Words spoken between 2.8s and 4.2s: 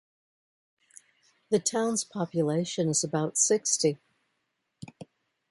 is about sixty.